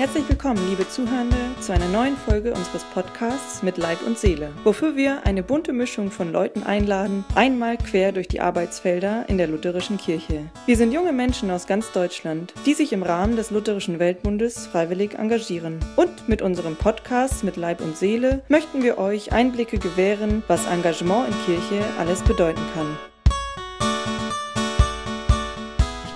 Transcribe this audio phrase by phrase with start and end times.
[0.00, 4.96] Herzlich willkommen, liebe Zuhörende, zu einer neuen Folge unseres Podcasts mit Leib und Seele, wofür
[4.96, 9.98] wir eine bunte Mischung von Leuten einladen, einmal quer durch die Arbeitsfelder in der lutherischen
[9.98, 10.46] Kirche.
[10.64, 15.18] Wir sind junge Menschen aus ganz Deutschland, die sich im Rahmen des Lutherischen Weltbundes freiwillig
[15.18, 15.80] engagieren.
[15.96, 21.28] Und mit unserem Podcast mit Leib und Seele möchten wir euch Einblicke gewähren, was Engagement
[21.28, 22.96] in Kirche alles bedeuten kann.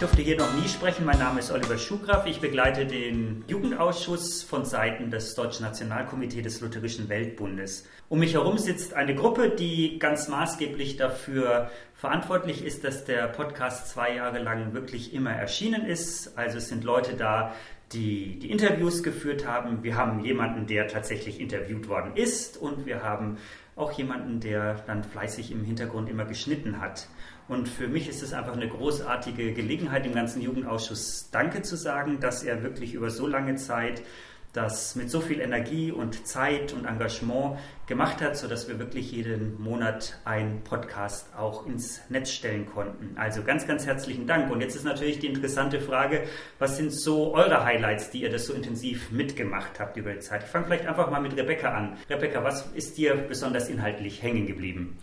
[0.04, 1.06] Durfte hier noch nie sprechen.
[1.06, 2.26] Mein Name ist Oliver Schugraf.
[2.26, 7.88] Ich begleite den Jugendausschuss von Seiten des Deutschen Nationalkomitees des Lutherischen Weltbundes.
[8.10, 13.88] Um mich herum sitzt eine Gruppe, die ganz maßgeblich dafür verantwortlich ist, dass der Podcast
[13.88, 16.36] zwei Jahre lang wirklich immer erschienen ist.
[16.36, 17.54] Also es sind Leute da,
[17.94, 19.82] die die Interviews geführt haben.
[19.84, 23.38] Wir haben jemanden, der tatsächlich interviewt worden ist und wir haben
[23.74, 27.08] auch jemanden, der dann fleißig im Hintergrund immer geschnitten hat.
[27.48, 32.20] Und für mich ist es einfach eine großartige Gelegenheit, dem ganzen Jugendausschuss Danke zu sagen,
[32.20, 34.02] dass er wirklich über so lange Zeit
[34.54, 39.60] das mit so viel Energie und Zeit und Engagement gemacht hat, sodass wir wirklich jeden
[39.60, 43.16] Monat einen Podcast auch ins Netz stellen konnten.
[43.18, 44.50] Also ganz, ganz herzlichen Dank.
[44.50, 46.22] Und jetzt ist natürlich die interessante Frage,
[46.60, 50.44] was sind so eure Highlights, die ihr das so intensiv mitgemacht habt über die Zeit?
[50.44, 51.98] Ich fange vielleicht einfach mal mit Rebecca an.
[52.08, 54.98] Rebecca, was ist dir besonders inhaltlich hängen geblieben?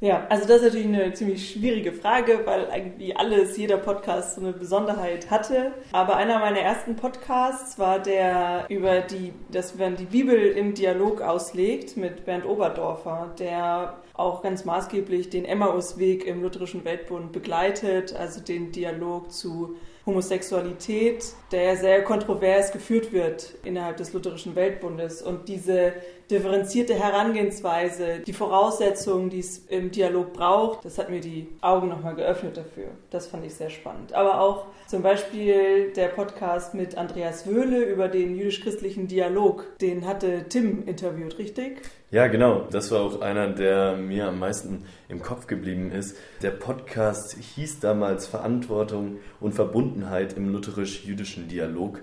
[0.00, 4.42] Ja, also das ist natürlich eine ziemlich schwierige Frage, weil eigentlich alles, jeder Podcast so
[4.42, 5.72] eine Besonderheit hatte.
[5.90, 11.22] Aber einer meiner ersten Podcasts war der über die, dass man die Bibel im Dialog
[11.22, 18.42] auslegt mit Bernd Oberdorfer, der auch ganz maßgeblich den Emmausweg im Lutherischen Weltbund begleitet, also
[18.42, 19.76] den Dialog zu
[20.06, 25.94] Homosexualität, der sehr kontrovers geführt wird innerhalb des Lutherischen Weltbundes und diese
[26.30, 32.14] differenzierte Herangehensweise, die Voraussetzungen, die es im Dialog braucht, das hat mir die Augen nochmal
[32.14, 32.86] geöffnet dafür.
[33.10, 34.12] Das fand ich sehr spannend.
[34.12, 40.46] Aber auch zum Beispiel der Podcast mit Andreas Wöhle über den jüdisch-christlichen Dialog, den hatte
[40.48, 41.80] Tim interviewt, richtig?
[42.12, 42.68] Ja, genau.
[42.70, 46.16] Das war auch einer, der mir am meisten im Kopf geblieben ist.
[46.40, 52.02] Der Podcast hieß damals Verantwortung und Verbundenheit im lutherisch-jüdischen Dialog.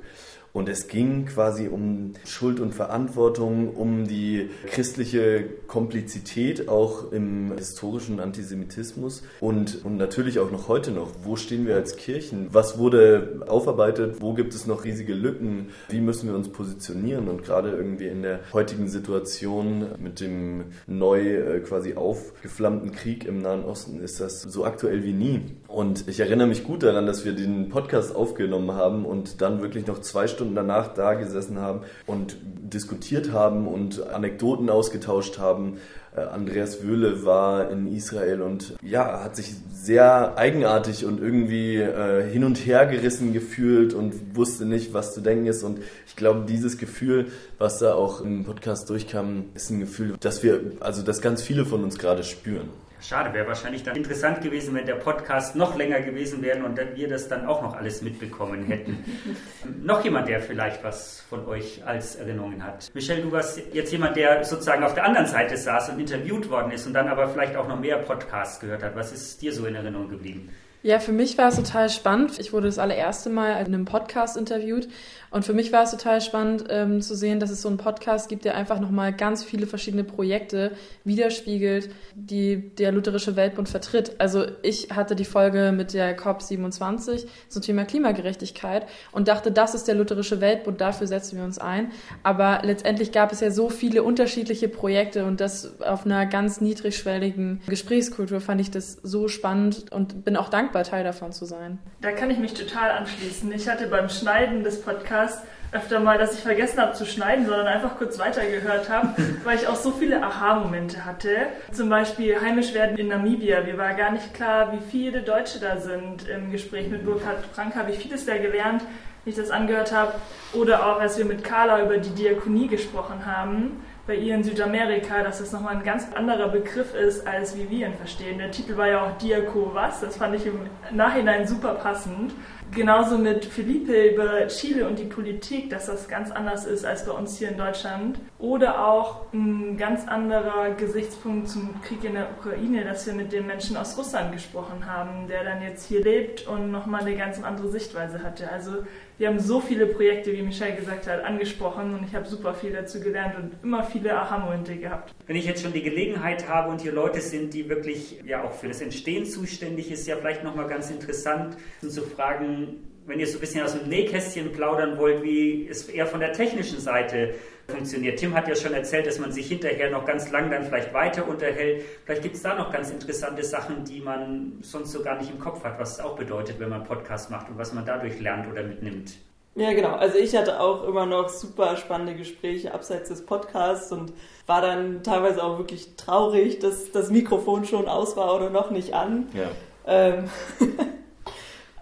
[0.53, 8.19] Und es ging quasi um Schuld und Verantwortung, um die christliche Komplizität auch im historischen
[8.19, 11.09] Antisemitismus und, und natürlich auch noch heute noch.
[11.23, 12.49] Wo stehen wir als Kirchen?
[12.51, 14.21] Was wurde aufarbeitet?
[14.21, 15.69] Wo gibt es noch riesige Lücken?
[15.89, 17.29] Wie müssen wir uns positionieren?
[17.29, 23.39] Und gerade irgendwie in der heutigen Situation mit dem neu äh, quasi aufgeflammten Krieg im
[23.39, 25.41] Nahen Osten ist das so aktuell wie nie.
[25.67, 29.87] Und ich erinnere mich gut daran, dass wir den Podcast aufgenommen haben und dann wirklich
[29.87, 35.77] noch zwei Stunden Stunden danach da gesessen haben und diskutiert haben und Anekdoten ausgetauscht haben.
[36.17, 42.29] Äh, Andreas Wöhle war in Israel und ja, hat sich sehr eigenartig und irgendwie äh,
[42.29, 45.63] hin und her gerissen gefühlt und wusste nicht, was zu denken ist.
[45.63, 47.27] Und ich glaube, dieses Gefühl,
[47.57, 51.65] was da auch im Podcast durchkam, ist ein Gefühl, dass wir, also dass ganz viele
[51.65, 52.67] von uns gerade spüren.
[53.03, 57.09] Schade, wäre wahrscheinlich dann interessant gewesen, wenn der Podcast noch länger gewesen wäre und wir
[57.09, 59.03] das dann auch noch alles mitbekommen hätten.
[59.83, 62.89] noch jemand, der vielleicht was von euch als Erinnerungen hat?
[62.93, 66.71] Michelle, du warst jetzt jemand, der sozusagen auf der anderen Seite saß und interviewt worden
[66.71, 68.95] ist und dann aber vielleicht auch noch mehr Podcasts gehört hat.
[68.95, 70.49] Was ist dir so in Erinnerung geblieben?
[70.85, 72.37] Ja, für mich war es total spannend.
[72.39, 74.89] Ich wurde das allererste Mal in einem Podcast interviewt
[75.33, 78.27] und für mich war es total spannend ähm, zu sehen, dass es so einen Podcast
[78.29, 80.73] gibt, der einfach nochmal ganz viele verschiedene Projekte
[81.05, 84.11] widerspiegelt, die der Lutherische Weltbund vertritt.
[84.19, 89.87] Also ich hatte die Folge mit der COP27 zum Thema Klimagerechtigkeit und dachte, das ist
[89.87, 91.91] der Lutherische Weltbund, dafür setzen wir uns ein.
[92.23, 97.61] Aber letztendlich gab es ja so viele unterschiedliche Projekte und das auf einer ganz niedrigschwelligen
[97.67, 101.77] Gesprächskultur fand ich das so spannend und bin auch dankbar dankbar, Teil davon zu sein.
[102.01, 103.51] Da kann ich mich total anschließen.
[103.53, 107.67] Ich hatte beim Schneiden des Podcasts öfter mal, dass ich vergessen habe zu schneiden, sondern
[107.67, 109.09] einfach kurz weitergehört habe,
[109.43, 111.29] weil ich auch so viele Aha-Momente hatte.
[111.71, 113.61] Zum Beispiel heimisch werden in Namibia.
[113.61, 116.27] Mir war gar nicht klar, wie viele Deutsche da sind.
[116.27, 118.83] Im Gespräch mit Burkhard Frank habe ich vieles da gelernt,
[119.25, 120.13] wie ich das angehört habe.
[120.53, 125.23] Oder auch, als wir mit Carla über die Diakonie gesprochen haben bei ihr in Südamerika,
[125.23, 128.37] dass das nochmal ein ganz anderer Begriff ist, als wie wir ihn verstehen.
[128.37, 130.59] Der Titel war ja auch Diako was, das fand ich im
[130.91, 132.33] Nachhinein super passend.
[132.71, 137.11] Genauso mit Felipe über Chile und die Politik, dass das ganz anders ist als bei
[137.11, 138.19] uns hier in Deutschland.
[138.39, 143.45] Oder auch ein ganz anderer Gesichtspunkt zum Krieg in der Ukraine, dass wir mit dem
[143.45, 147.69] Menschen aus Russland gesprochen haben, der dann jetzt hier lebt und nochmal eine ganz andere
[147.69, 148.51] Sichtweise hatte.
[148.51, 148.85] Also
[149.17, 152.71] wir haben so viele Projekte, wie Michelle gesagt hat, angesprochen und ich habe super viel
[152.71, 155.13] dazu gelernt und immer viele Aha-Momente gehabt.
[155.27, 158.53] Wenn ich jetzt schon die Gelegenheit habe und hier Leute sind, die wirklich ja auch
[158.53, 163.37] für das Entstehen zuständig ist, ja vielleicht nochmal ganz interessant zu fragen, wenn ihr so
[163.37, 167.35] ein bisschen aus dem Nähkästchen plaudern wollt, wie es eher von der technischen Seite
[167.67, 168.19] funktioniert.
[168.19, 171.27] Tim hat ja schon erzählt, dass man sich hinterher noch ganz lang dann vielleicht weiter
[171.27, 171.83] unterhält.
[172.05, 175.39] Vielleicht gibt es da noch ganz interessante Sachen, die man sonst so gar nicht im
[175.39, 178.49] Kopf hat, was es auch bedeutet, wenn man Podcast macht und was man dadurch lernt
[178.51, 179.13] oder mitnimmt.
[179.55, 179.93] Ja, genau.
[179.93, 184.11] Also ich hatte auch immer noch super spannende Gespräche abseits des Podcasts und
[184.47, 188.93] war dann teilweise auch wirklich traurig, dass das Mikrofon schon aus war oder noch nicht
[188.93, 189.27] an.
[189.33, 189.51] Ja.
[189.85, 190.29] Ähm,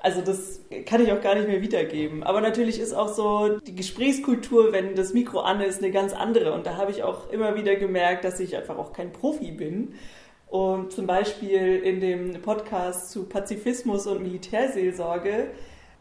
[0.01, 2.23] also das kann ich auch gar nicht mehr wiedergeben.
[2.23, 6.53] Aber natürlich ist auch so die Gesprächskultur, wenn das Mikro an ist, eine ganz andere.
[6.53, 9.93] Und da habe ich auch immer wieder gemerkt, dass ich einfach auch kein Profi bin.
[10.47, 15.51] Und zum Beispiel in dem Podcast zu Pazifismus und Militärseelsorge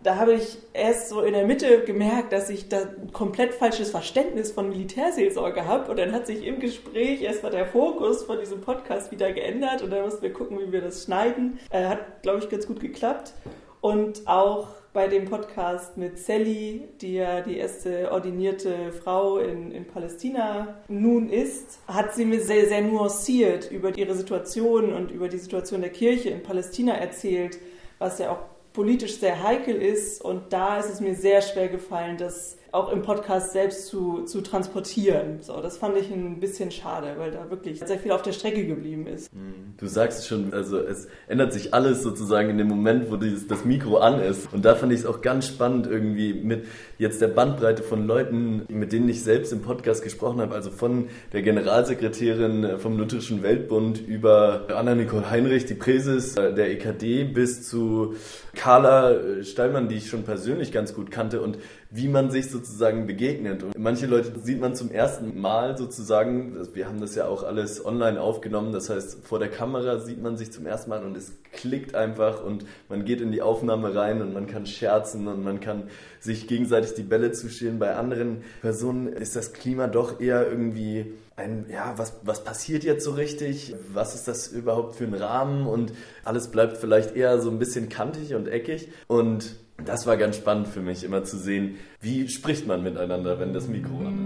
[0.03, 3.91] da habe ich erst so in der Mitte gemerkt, dass ich da ein komplett falsches
[3.91, 5.91] Verständnis von Militärseelsorge habe.
[5.91, 9.83] Und dann hat sich im Gespräch erstmal der Fokus von diesem Podcast wieder geändert.
[9.83, 11.59] Und dann mussten wir gucken, wie wir das schneiden.
[11.71, 13.35] Äh, hat, glaube ich, ganz gut geklappt.
[13.81, 19.87] Und auch bei dem Podcast mit Sally, die ja die erste ordinierte Frau in, in
[19.87, 25.39] Palästina nun ist, hat sie mir sehr, sehr nuanciert über ihre Situation und über die
[25.39, 27.59] Situation der Kirche in Palästina erzählt,
[27.99, 28.41] was ja auch
[28.73, 30.23] politisch sehr heikel ist.
[30.25, 34.41] Und da ist es mir sehr schwer gefallen, das auch im Podcast selbst zu, zu
[34.41, 35.39] transportieren.
[35.41, 38.67] So, das fand ich ein bisschen schade, weil da wirklich sehr viel auf der Strecke
[38.67, 39.35] geblieben ist.
[39.35, 39.75] Mhm.
[39.77, 43.47] Du sagst es schon, also es ändert sich alles sozusagen in dem Moment, wo dieses,
[43.47, 44.53] das Mikro an ist.
[44.53, 46.67] Und da fand ich es auch ganz spannend irgendwie mit
[46.99, 51.09] jetzt der Bandbreite von Leuten, mit denen ich selbst im Podcast gesprochen habe, also von
[51.33, 58.15] der Generalsekretärin vom Lutherischen Weltbund über Anna-Nicole Heinrich, die Präses der EKD, bis zu
[58.55, 61.59] Carla Stallmann, die ich schon persönlich ganz gut kannte und
[61.91, 63.65] wie man sich sozusagen begegnet.
[63.65, 67.85] Und manche Leute sieht man zum ersten Mal sozusagen, wir haben das ja auch alles
[67.85, 71.33] online aufgenommen, das heißt, vor der Kamera sieht man sich zum ersten Mal und es
[71.53, 75.59] klickt einfach und man geht in die Aufnahme rein und man kann scherzen und man
[75.59, 75.85] kann
[76.21, 77.81] sich gegenseitig die Bälle zuspielen.
[77.81, 81.07] Bei anderen Personen ist das Klima doch eher irgendwie
[81.41, 83.75] ein, ja, was, was passiert jetzt so richtig?
[83.93, 85.67] Was ist das überhaupt für ein Rahmen?
[85.67, 85.93] Und
[86.25, 88.89] alles bleibt vielleicht eher so ein bisschen kantig und eckig.
[89.09, 93.53] Und das war ganz spannend für mich, immer zu sehen, wie spricht man miteinander, wenn
[93.53, 94.20] das Mikro an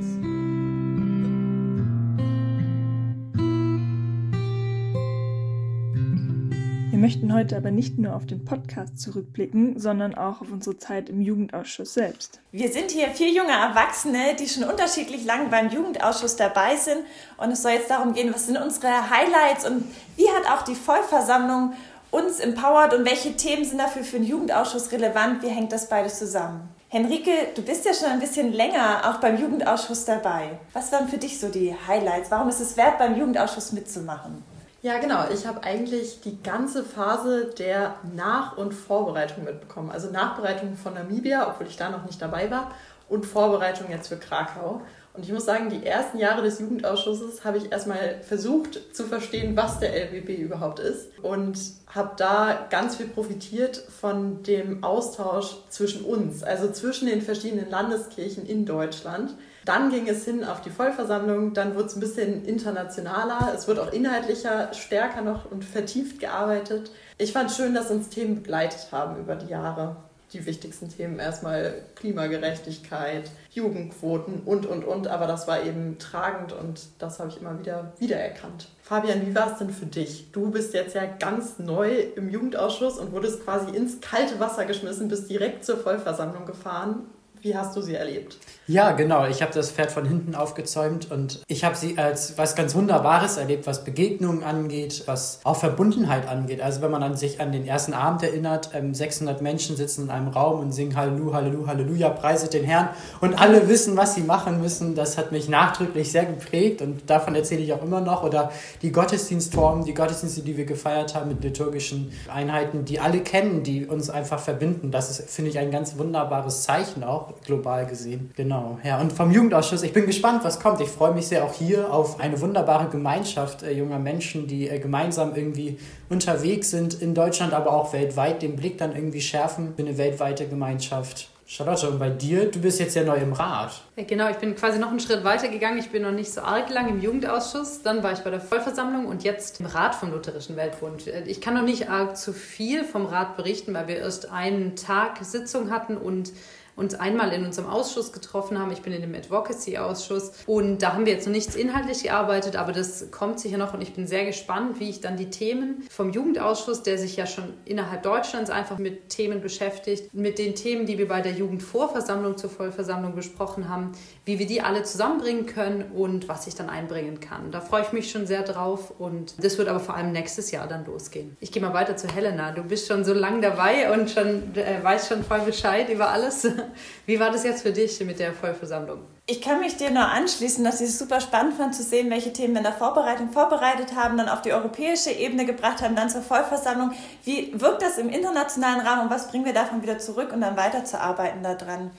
[7.04, 11.20] möchten heute aber nicht nur auf den Podcast zurückblicken, sondern auch auf unsere Zeit im
[11.20, 12.40] Jugendausschuss selbst.
[12.50, 17.00] Wir sind hier vier junge Erwachsene, die schon unterschiedlich lang beim Jugendausschuss dabei sind.
[17.36, 19.84] Und es soll jetzt darum gehen, was sind unsere Highlights und
[20.16, 21.74] wie hat auch die Vollversammlung
[22.10, 25.42] uns empowert und welche Themen sind dafür für den Jugendausschuss relevant?
[25.42, 26.70] Wie hängt das beides zusammen?
[26.88, 30.58] Henrike, du bist ja schon ein bisschen länger auch beim Jugendausschuss dabei.
[30.72, 32.30] Was waren für dich so die Highlights?
[32.30, 34.53] Warum ist es wert, beim Jugendausschuss mitzumachen?
[34.84, 35.24] Ja, genau.
[35.32, 39.90] Ich habe eigentlich die ganze Phase der Nach- und Vorbereitung mitbekommen.
[39.90, 42.70] Also Nachbereitung von Namibia, obwohl ich da noch nicht dabei war,
[43.08, 44.82] und Vorbereitung jetzt für Krakau.
[45.14, 49.56] Und ich muss sagen, die ersten Jahre des Jugendausschusses habe ich erstmal versucht zu verstehen,
[49.56, 56.04] was der LWB überhaupt ist und habe da ganz viel profitiert von dem Austausch zwischen
[56.04, 59.34] uns, also zwischen den verschiedenen Landeskirchen in Deutschland.
[59.64, 63.78] Dann ging es hin auf die Vollversammlung, dann wurde es ein bisschen internationaler, es wird
[63.78, 66.90] auch inhaltlicher, stärker noch und vertieft gearbeitet.
[67.18, 69.96] Ich fand schön, dass uns Themen begleitet haben über die Jahre
[70.34, 75.06] die wichtigsten Themen erstmal Klimagerechtigkeit, Jugendquoten und, und, und.
[75.06, 78.68] Aber das war eben tragend und das habe ich immer wieder wiedererkannt.
[78.82, 80.30] Fabian, wie war es denn für dich?
[80.32, 85.08] Du bist jetzt ja ganz neu im Jugendausschuss und wurdest quasi ins kalte Wasser geschmissen,
[85.08, 87.06] bist direkt zur Vollversammlung gefahren.
[87.44, 88.38] Wie hast du sie erlebt?
[88.66, 89.26] Ja, genau.
[89.26, 93.36] Ich habe das Pferd von hinten aufgezäumt und ich habe sie als was ganz Wunderbares
[93.36, 96.62] erlebt, was Begegnungen angeht, was auch Verbundenheit angeht.
[96.62, 100.10] Also wenn man an sich an den ersten Abend erinnert, 600 ähm, Menschen sitzen in
[100.10, 102.88] einem Raum und singen Halleluja, Halleluja, Halleluja, preiset den Herrn
[103.20, 104.94] und alle wissen, was sie machen müssen.
[104.94, 108.22] Das hat mich nachdrücklich sehr geprägt und davon erzähle ich auch immer noch.
[108.22, 113.62] Oder die Gottesdienstformen, die Gottesdienste, die wir gefeiert haben mit liturgischen Einheiten, die alle kennen,
[113.64, 114.90] die uns einfach verbinden.
[114.90, 118.30] Das ist, finde ich, ein ganz wunderbares Zeichen auch global gesehen.
[118.36, 119.00] Genau, ja.
[119.00, 120.80] Und vom Jugendausschuss, ich bin gespannt, was kommt.
[120.80, 124.78] Ich freue mich sehr auch hier auf eine wunderbare Gemeinschaft äh, junger Menschen, die äh,
[124.78, 129.82] gemeinsam irgendwie unterwegs sind in Deutschland, aber auch weltweit, den Blick dann irgendwie schärfen für
[129.82, 131.30] eine weltweite Gemeinschaft.
[131.46, 133.82] Charlotte, und bei dir, du bist jetzt ja neu im Rat.
[133.96, 135.76] Genau, ich bin quasi noch einen Schritt weiter gegangen.
[135.76, 137.82] Ich bin noch nicht so arg lang im Jugendausschuss.
[137.82, 141.06] Dann war ich bei der Vollversammlung und jetzt im Rat vom Lutherischen Weltbund.
[141.26, 145.18] Ich kann noch nicht arg zu viel vom Rat berichten, weil wir erst einen Tag
[145.22, 146.32] Sitzung hatten und
[146.76, 148.72] uns einmal in unserem Ausschuss getroffen haben.
[148.72, 152.72] Ich bin in dem Advocacy-Ausschuss und da haben wir jetzt noch nichts inhaltlich gearbeitet, aber
[152.72, 156.10] das kommt sicher noch und ich bin sehr gespannt, wie ich dann die Themen vom
[156.10, 160.98] Jugendausschuss, der sich ja schon innerhalb Deutschlands einfach mit Themen beschäftigt, mit den Themen, die
[160.98, 163.92] wir bei der Jugendvorversammlung zur Vollversammlung besprochen haben,
[164.24, 167.50] wie wir die alle zusammenbringen können und was ich dann einbringen kann.
[167.50, 170.66] Da freue ich mich schon sehr drauf und das wird aber vor allem nächstes Jahr
[170.66, 171.36] dann losgehen.
[171.40, 172.52] Ich gehe mal weiter zu Helena.
[172.52, 176.46] Du bist schon so lange dabei und schon äh, weißt schon voll Bescheid über alles.
[177.06, 179.00] Wie war das jetzt für dich mit der Vollversammlung?
[179.26, 182.32] Ich kann mich dir nur anschließen, dass ich es super spannend fand zu sehen, welche
[182.32, 186.10] Themen wir in der Vorbereitung vorbereitet haben, dann auf die europäische Ebene gebracht haben, dann
[186.10, 186.92] zur Vollversammlung.
[187.24, 190.56] Wie wirkt das im internationalen Rahmen und was bringen wir davon wieder zurück und dann
[190.56, 191.90] weiterzuarbeiten daran?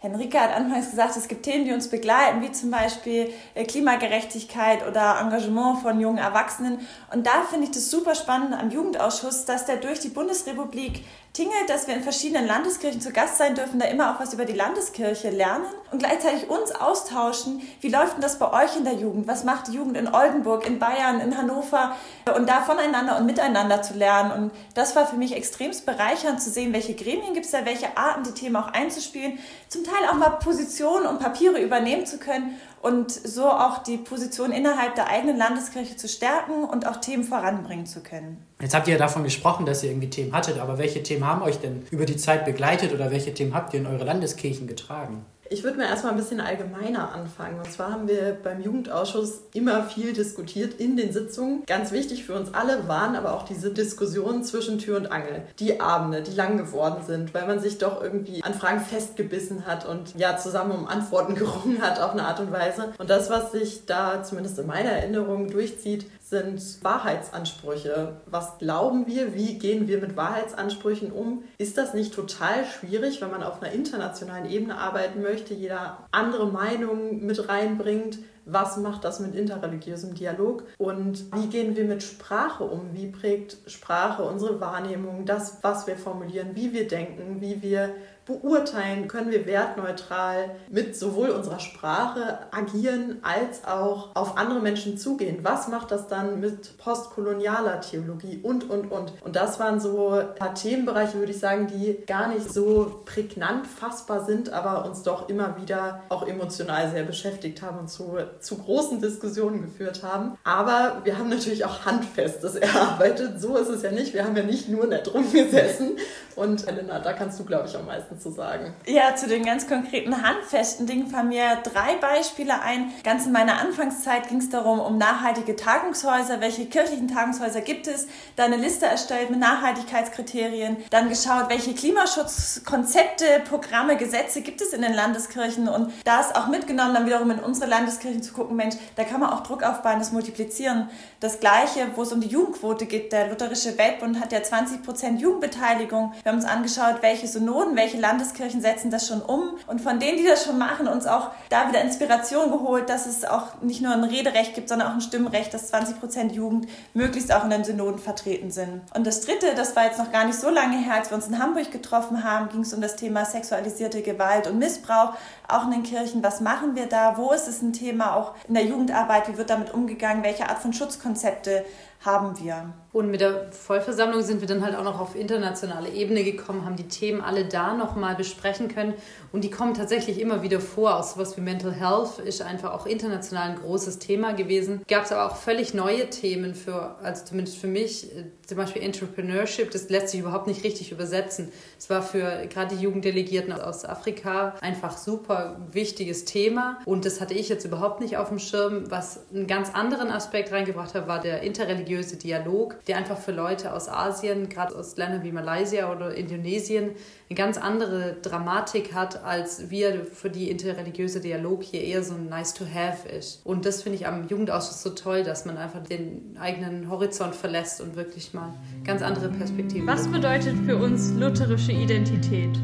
[0.00, 4.86] Henrike hat anfangs gesagt, es gibt Themen, die uns begleiten, wie zum Beispiel äh, Klimagerechtigkeit
[4.86, 6.86] oder Engagement von jungen Erwachsenen.
[7.12, 11.68] Und da finde ich das super spannend am Jugendausschuss, dass der durch die Bundesrepublik tingelt,
[11.68, 14.54] dass wir in verschiedenen Landeskirchen zu Gast sein dürfen, da immer auch was über die
[14.54, 17.62] Landeskirche lernen und gleichzeitig uns austauschen.
[17.80, 19.28] Wie läuft denn das bei euch in der Jugend?
[19.28, 21.96] Was macht die Jugend in Oldenburg, in Bayern, in Hannover?
[22.36, 24.32] Und da voneinander und miteinander zu lernen.
[24.32, 27.96] Und das war für mich extremst bereichernd zu sehen, welche Gremien gibt es da, welche
[27.96, 29.38] Arten, die Themen auch einzuspielen.
[29.68, 34.52] Zum Teil auch mal Positionen und Papiere übernehmen zu können und so auch die Position
[34.52, 38.44] innerhalb der eigenen Landeskirche zu stärken und auch Themen voranbringen zu können.
[38.60, 41.42] Jetzt habt ihr ja davon gesprochen, dass ihr irgendwie Themen hattet, aber welche Themen haben
[41.42, 45.24] euch denn über die Zeit begleitet oder welche Themen habt ihr in eure Landeskirchen getragen?
[45.50, 47.58] Ich würde mir erstmal ein bisschen allgemeiner anfangen.
[47.58, 51.64] Und zwar haben wir beim Jugendausschuss immer viel diskutiert in den Sitzungen.
[51.66, 55.42] Ganz wichtig für uns alle waren aber auch diese Diskussionen zwischen Tür und Angel.
[55.58, 59.86] Die Abende, die lang geworden sind, weil man sich doch irgendwie an Fragen festgebissen hat
[59.86, 62.92] und ja zusammen um Antworten gerungen hat auf eine Art und Weise.
[62.98, 68.20] Und das, was sich da zumindest in meiner Erinnerung durchzieht, sind Wahrheitsansprüche.
[68.26, 69.34] Was glauben wir?
[69.34, 71.44] Wie gehen wir mit Wahrheitsansprüchen um?
[71.58, 76.46] Ist das nicht total schwierig, wenn man auf einer internationalen Ebene arbeiten möchte, jeder andere
[76.46, 78.18] Meinung mit reinbringt?
[78.50, 80.64] Was macht das mit interreligiösem Dialog?
[80.78, 82.94] Und wie gehen wir mit Sprache um?
[82.94, 87.94] Wie prägt Sprache unsere Wahrnehmung, das, was wir formulieren, wie wir denken, wie wir
[88.28, 95.38] beurteilen, können wir wertneutral mit sowohl unserer Sprache agieren als auch auf andere Menschen zugehen.
[95.42, 99.14] Was macht das dann mit postkolonialer Theologie und, und, und.
[99.22, 103.66] Und das waren so ein paar Themenbereiche, würde ich sagen, die gar nicht so prägnant
[103.66, 108.58] fassbar sind, aber uns doch immer wieder auch emotional sehr beschäftigt haben und zu, zu
[108.58, 110.38] großen Diskussionen geführt haben.
[110.44, 113.40] Aber wir haben natürlich auch Handfestes erarbeitet.
[113.40, 114.14] So ist es ja nicht.
[114.14, 115.96] Wir haben ja nicht nur nett rumgesessen.
[116.36, 118.72] Und Helena, da kannst du, glaube ich, am meisten zu sagen.
[118.86, 122.92] Ja, zu den ganz konkreten handfesten Dingen fallen mir drei Beispiele ein.
[123.02, 126.40] Ganz in meiner Anfangszeit ging es darum, um nachhaltige Tagungshäuser.
[126.40, 128.06] Welche kirchlichen Tagungshäuser gibt es?
[128.36, 130.76] Da eine Liste erstellt mit Nachhaltigkeitskriterien.
[130.90, 136.94] Dann geschaut, welche Klimaschutzkonzepte, Programme, Gesetze gibt es in den Landeskirchen und das auch mitgenommen,
[136.94, 140.12] dann wiederum in unsere Landeskirchen zu gucken, Mensch, da kann man auch Druck aufbauen, das
[140.12, 140.88] multiplizieren.
[141.20, 143.12] Das Gleiche, wo es um die Jugendquote geht.
[143.12, 146.12] Der Lutherische Weltbund hat ja 20 Prozent Jugendbeteiligung.
[146.22, 149.58] Wir haben uns angeschaut, welche Synoden, welche Landeskirchen setzen das schon um.
[149.66, 153.24] Und von denen, die das schon machen, uns auch da wieder Inspiration geholt, dass es
[153.24, 157.32] auch nicht nur ein Rederecht gibt, sondern auch ein Stimmrecht, dass 20 Prozent Jugend möglichst
[157.32, 158.82] auch in den Synoden vertreten sind.
[158.94, 161.26] Und das Dritte, das war jetzt noch gar nicht so lange her, als wir uns
[161.26, 165.14] in Hamburg getroffen haben, ging es um das Thema sexualisierte Gewalt und Missbrauch,
[165.46, 166.22] auch in den Kirchen.
[166.22, 167.16] Was machen wir da?
[167.16, 168.16] Wo ist es ein Thema?
[168.18, 170.24] Auch in der Jugendarbeit, wie wird damit umgegangen?
[170.24, 171.64] Welche Art von Schutzkonzepte
[172.00, 172.72] haben wir?
[172.90, 176.76] Und mit der Vollversammlung sind wir dann halt auch noch auf internationale Ebene gekommen, haben
[176.76, 178.94] die Themen alle da nochmal besprechen können.
[179.30, 180.96] Und die kommen tatsächlich immer wieder vor.
[180.96, 184.82] Auch sowas wie Mental Health ist einfach auch international ein großes Thema gewesen.
[184.88, 188.82] Gab es aber auch völlig neue Themen für, also zumindest für mich, äh, zum Beispiel
[188.82, 191.52] Entrepreneurship, das lässt sich überhaupt nicht richtig übersetzen.
[191.78, 196.78] Es war für gerade die Jugenddelegierten aus Afrika einfach super wichtiges Thema.
[196.86, 198.90] Und das hatte ich jetzt überhaupt nicht auf dem Schirm.
[198.90, 203.72] Was einen ganz anderen Aspekt reingebracht hat, war der interreligiöse Dialog der einfach für Leute
[203.72, 206.90] aus Asien, gerade aus Ländern wie Malaysia oder Indonesien,
[207.28, 212.28] eine ganz andere Dramatik hat, als wir für die interreligiöse Dialog hier eher so ein
[212.28, 213.44] nice to have ist.
[213.44, 217.80] Und das finde ich am Jugendausschuss so toll, dass man einfach den eigenen Horizont verlässt
[217.80, 218.54] und wirklich mal
[218.84, 219.86] ganz andere Perspektiven.
[219.86, 222.58] Was bedeutet für uns lutherische Identität?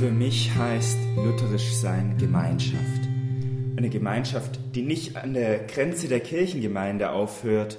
[0.00, 3.08] Für mich heißt lutherisch sein Gemeinschaft.
[3.76, 7.78] Eine Gemeinschaft, die nicht an der Grenze der Kirchengemeinde aufhört,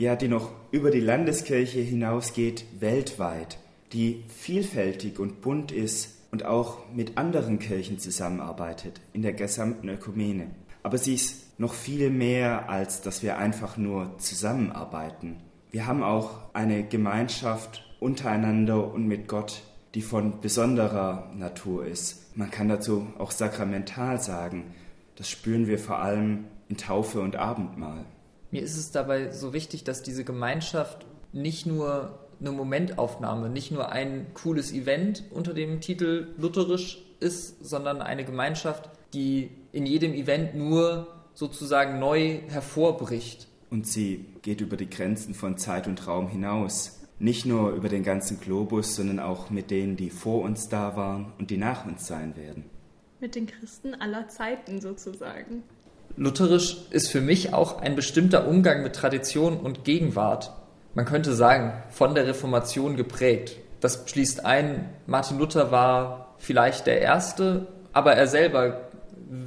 [0.00, 3.58] ja, die noch über die Landeskirche hinausgeht weltweit,
[3.92, 10.46] die vielfältig und bunt ist und auch mit anderen Kirchen zusammenarbeitet in der gesamten Ökumene.
[10.82, 15.36] Aber sie ist noch viel mehr, als dass wir einfach nur zusammenarbeiten.
[15.70, 19.64] Wir haben auch eine Gemeinschaft untereinander und mit Gott,
[19.94, 22.34] die von besonderer Natur ist.
[22.38, 24.72] Man kann dazu auch sakramental sagen.
[25.16, 28.06] Das spüren wir vor allem in Taufe und Abendmahl.
[28.50, 33.92] Mir ist es dabei so wichtig, dass diese Gemeinschaft nicht nur eine Momentaufnahme, nicht nur
[33.92, 40.54] ein cooles Event unter dem Titel lutherisch ist, sondern eine Gemeinschaft, die in jedem Event
[40.54, 43.46] nur sozusagen neu hervorbricht.
[43.70, 47.00] Und sie geht über die Grenzen von Zeit und Raum hinaus.
[47.18, 51.32] Nicht nur über den ganzen Globus, sondern auch mit denen, die vor uns da waren
[51.38, 52.64] und die nach uns sein werden.
[53.20, 55.62] Mit den Christen aller Zeiten sozusagen.
[56.20, 60.52] Lutherisch ist für mich auch ein bestimmter Umgang mit Tradition und Gegenwart.
[60.92, 63.56] Man könnte sagen, von der Reformation geprägt.
[63.80, 68.90] Das schließt ein, Martin Luther war vielleicht der Erste, aber er selber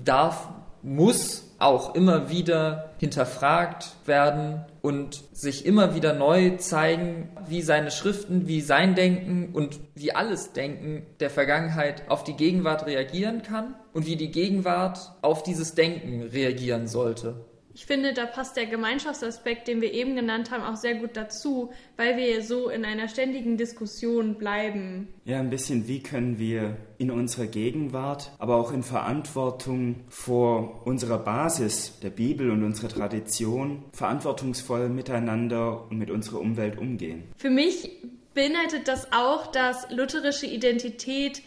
[0.04, 0.50] darf,
[0.82, 8.48] muss auch immer wieder hinterfragt werden und sich immer wieder neu zeigen, wie seine Schriften,
[8.48, 14.06] wie sein Denken und wie alles Denken der Vergangenheit auf die Gegenwart reagieren kann und
[14.06, 17.46] wie die Gegenwart auf dieses Denken reagieren sollte.
[17.76, 21.72] Ich finde, da passt der Gemeinschaftsaspekt, den wir eben genannt haben, auch sehr gut dazu,
[21.98, 25.08] weil wir so in einer ständigen Diskussion bleiben.
[25.26, 31.18] Ja, ein bisschen, wie können wir in unserer Gegenwart, aber auch in Verantwortung vor unserer
[31.18, 37.24] Basis, der Bibel und unserer Tradition, verantwortungsvoll miteinander und mit unserer Umwelt umgehen.
[37.38, 37.90] Für mich
[38.36, 41.42] beinhaltet das auch, dass lutherische Identität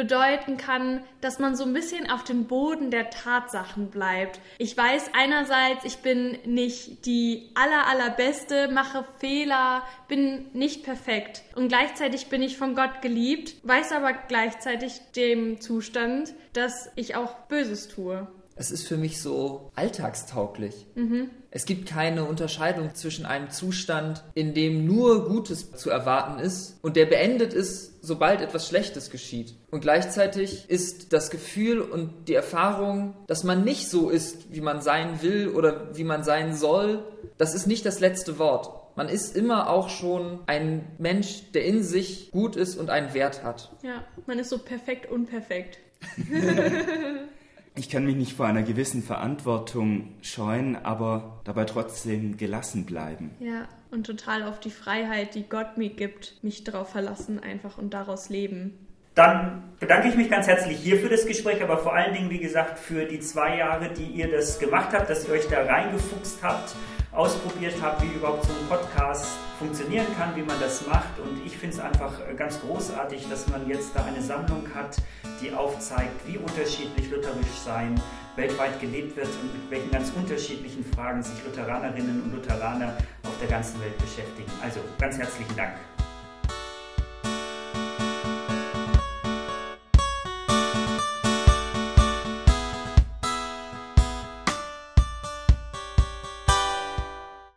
[0.00, 4.40] bedeuten kann, dass man so ein bisschen auf dem Boden der Tatsachen bleibt.
[4.56, 11.68] Ich weiß einerseits, ich bin nicht die aller allerbeste, mache Fehler, bin nicht perfekt und
[11.68, 17.88] gleichzeitig bin ich von Gott geliebt, weiß aber gleichzeitig dem Zustand, dass ich auch Böses
[17.88, 18.26] tue.
[18.60, 20.86] Es ist für mich so alltagstauglich.
[20.94, 21.30] Mhm.
[21.50, 26.96] Es gibt keine Unterscheidung zwischen einem Zustand, in dem nur Gutes zu erwarten ist und
[26.96, 29.54] der beendet ist, sobald etwas Schlechtes geschieht.
[29.70, 34.82] Und gleichzeitig ist das Gefühl und die Erfahrung, dass man nicht so ist, wie man
[34.82, 37.02] sein will oder wie man sein soll,
[37.38, 38.94] das ist nicht das letzte Wort.
[38.94, 43.42] Man ist immer auch schon ein Mensch, der in sich gut ist und einen Wert
[43.42, 43.72] hat.
[43.82, 45.78] Ja, man ist so perfekt unperfekt.
[47.80, 53.30] Ich kann mich nicht vor einer gewissen Verantwortung scheuen, aber dabei trotzdem gelassen bleiben.
[53.40, 57.94] Ja, und total auf die Freiheit, die Gott mir gibt, mich darauf verlassen einfach und
[57.94, 58.74] daraus leben.
[59.14, 62.40] Dann bedanke ich mich ganz herzlich hier für das Gespräch, aber vor allen Dingen, wie
[62.40, 66.42] gesagt, für die zwei Jahre, die ihr das gemacht habt, dass ihr euch da reingefuchst
[66.42, 66.74] habt
[67.12, 69.26] ausprobiert habe, wie überhaupt so ein Podcast
[69.58, 71.18] funktionieren kann, wie man das macht.
[71.18, 74.96] Und ich finde es einfach ganz großartig, dass man jetzt da eine Sammlung hat,
[75.42, 78.00] die aufzeigt, wie unterschiedlich lutherisch sein
[78.36, 83.48] weltweit gelebt wird und mit welchen ganz unterschiedlichen Fragen sich Lutheranerinnen und Lutheraner auf der
[83.48, 84.50] ganzen Welt beschäftigen.
[84.62, 85.74] Also ganz herzlichen Dank.